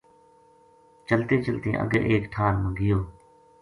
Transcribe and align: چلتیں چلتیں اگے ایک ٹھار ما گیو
چلتیں 1.09 1.41
چلتیں 1.45 1.75
اگے 1.83 1.99
ایک 2.13 2.23
ٹھار 2.33 2.53
ما 2.61 2.69
گیو 2.79 2.99